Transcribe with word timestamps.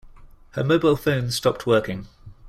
Her 0.53 0.63
mobile 0.63 0.95
phone 0.95 1.29
stopped 1.29 1.67
working. 1.67 2.07